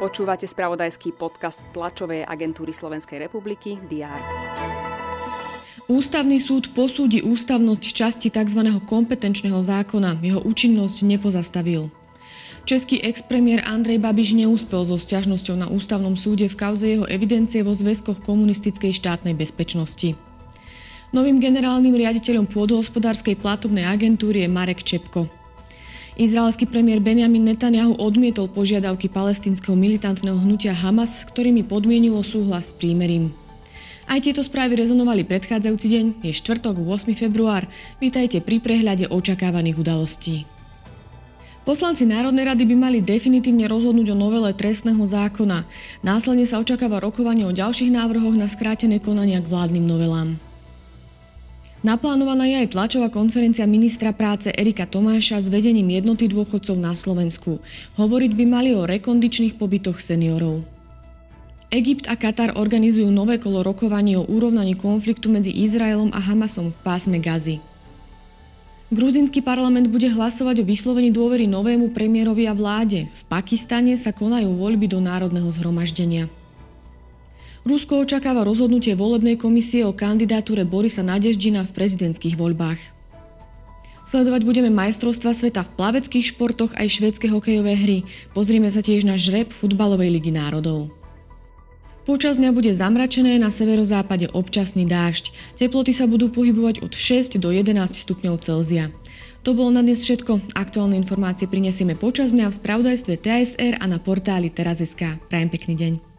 Počúvate 0.00 0.48
spravodajský 0.48 1.12
podcast 1.12 1.60
tlačovej 1.76 2.24
agentúry 2.24 2.72
Slovenskej 2.72 3.28
republiky 3.28 3.76
DR. 3.84 4.16
Ústavný 5.92 6.40
súd 6.40 6.72
posúdi 6.72 7.20
ústavnosť 7.20 7.84
časti 7.84 8.28
tzv. 8.32 8.64
kompetenčného 8.88 9.60
zákona. 9.60 10.22
Jeho 10.24 10.40
účinnosť 10.40 11.04
nepozastavil. 11.04 11.92
Český 12.64 13.02
expremiér 13.02 13.66
Andrej 13.66 13.98
Babiš 14.00 14.38
neúspel 14.38 14.86
so 14.86 14.96
sťažnosťou 14.96 15.56
na 15.58 15.66
ústavnom 15.66 16.14
súde 16.14 16.46
v 16.48 16.56
kauze 16.56 16.86
jeho 16.86 17.04
evidencie 17.04 17.60
vo 17.60 17.74
zväzkoch 17.74 18.24
komunistickej 18.24 18.96
štátnej 18.96 19.34
bezpečnosti. 19.36 20.16
Novým 21.10 21.42
generálnym 21.42 21.92
riaditeľom 21.92 22.46
pôdohospodárskej 22.48 23.36
platobnej 23.36 23.82
agentúry 23.82 24.46
je 24.46 24.48
Marek 24.48 24.86
Čepko. 24.86 25.39
Izraelský 26.20 26.68
premiér 26.68 27.00
Benjamin 27.00 27.48
Netanyahu 27.48 27.96
odmietol 27.96 28.44
požiadavky 28.52 29.08
palestinského 29.08 29.72
militantného 29.72 30.36
hnutia 30.36 30.76
Hamas, 30.76 31.24
ktorými 31.24 31.64
podmienilo 31.64 32.20
súhlas 32.20 32.68
s 32.68 32.76
prímerím. 32.76 33.32
Aj 34.04 34.20
tieto 34.20 34.44
správy 34.44 34.84
rezonovali 34.84 35.24
predchádzajúci 35.24 35.86
deň, 35.88 36.04
je 36.20 36.36
štvrtok 36.36 36.76
8. 36.76 37.16
február. 37.16 37.64
Vítajte 38.04 38.44
pri 38.44 38.60
prehľade 38.60 39.08
očakávaných 39.08 39.80
udalostí. 39.80 40.44
Poslanci 41.64 42.04
Národnej 42.04 42.52
rady 42.52 42.68
by 42.68 42.76
mali 42.76 42.98
definitívne 43.00 43.64
rozhodnúť 43.64 44.12
o 44.12 44.20
novele 44.20 44.52
trestného 44.52 45.00
zákona. 45.00 45.64
Následne 46.04 46.44
sa 46.44 46.60
očakáva 46.60 47.00
rokovanie 47.00 47.48
o 47.48 47.56
ďalších 47.56 47.96
návrhoch 47.96 48.36
na 48.36 48.44
skrátené 48.44 49.00
konania 49.00 49.40
k 49.40 49.48
vládnym 49.48 49.88
novelám. 49.88 50.49
Naplánovaná 51.80 52.44
je 52.44 52.60
aj 52.60 52.76
tlačová 52.76 53.08
konferencia 53.08 53.64
ministra 53.64 54.12
práce 54.12 54.52
Erika 54.52 54.84
Tomáša 54.84 55.40
s 55.40 55.48
vedením 55.48 55.88
jednoty 55.96 56.28
dôchodcov 56.28 56.76
na 56.76 56.92
Slovensku. 56.92 57.56
Hovoriť 57.96 58.36
by 58.36 58.44
mali 58.44 58.76
o 58.76 58.84
rekondičných 58.84 59.56
pobytoch 59.56 59.96
seniorov. 59.96 60.60
Egypt 61.72 62.04
a 62.10 62.20
Katar 62.20 62.52
organizujú 62.60 63.08
nové 63.08 63.40
kolo 63.40 63.64
rokovaní 63.64 64.12
o 64.18 64.28
urovnaní 64.28 64.76
konfliktu 64.76 65.32
medzi 65.32 65.56
Izraelom 65.56 66.12
a 66.12 66.20
Hamasom 66.20 66.68
v 66.68 66.78
pásme 66.84 67.16
Gazy. 67.16 67.64
Gruzínsky 68.90 69.40
parlament 69.40 69.86
bude 69.88 70.10
hlasovať 70.10 70.60
o 70.60 70.68
vyslovení 70.68 71.14
dôvery 71.14 71.46
novému 71.46 71.94
premiérovi 71.96 72.44
a 72.44 72.52
vláde. 72.52 73.06
V 73.08 73.22
Pakistane 73.30 73.96
sa 73.96 74.10
konajú 74.10 74.52
voľby 74.52 74.90
do 74.90 74.98
Národného 75.00 75.48
zhromaždenia. 75.54 76.26
Rusko 77.60 78.00
očakáva 78.00 78.40
rozhodnutie 78.40 78.96
volebnej 78.96 79.36
komisie 79.36 79.84
o 79.84 79.92
kandidatúre 79.92 80.64
Borisa 80.64 81.04
Nadeždina 81.04 81.68
v 81.68 81.74
prezidentských 81.76 82.32
voľbách. 82.32 82.80
Sledovať 84.10 84.42
budeme 84.42 84.74
majstrovstva 84.74 85.36
sveta 85.36 85.62
v 85.62 85.74
plaveckých 85.76 86.34
športoch 86.34 86.74
aj 86.74 86.98
švédske 86.98 87.30
hokejové 87.30 87.78
hry. 87.78 87.98
Pozrieme 88.34 88.66
sa 88.72 88.82
tiež 88.82 89.06
na 89.06 89.14
žreb 89.14 89.54
futbalovej 89.54 90.10
ligy 90.10 90.34
národov. 90.34 90.90
Počas 92.08 92.40
dňa 92.40 92.50
bude 92.50 92.74
zamračené, 92.74 93.38
na 93.38 93.54
severozápade 93.54 94.32
občasný 94.34 94.88
dážď. 94.88 95.30
Teploty 95.60 95.94
sa 95.94 96.10
budú 96.10 96.26
pohybovať 96.32 96.82
od 96.82 96.96
6 96.96 97.38
do 97.38 97.54
11 97.54 97.76
stupňov 98.02 98.40
Celzia. 98.42 98.90
To 99.46 99.54
bolo 99.54 99.70
na 99.70 99.84
dnes 99.84 100.02
všetko. 100.02 100.58
Aktuálne 100.58 100.98
informácie 100.98 101.46
prinesieme 101.46 101.94
počas 101.94 102.34
dňa 102.34 102.50
v 102.50 102.58
spravodajstve 102.58 103.14
TSR 103.14 103.78
a 103.78 103.84
na 103.86 104.02
portáli 104.02 104.50
teraz.sk. 104.50 105.22
Prajem 105.30 105.50
pekný 105.54 105.76
deň. 105.78 106.09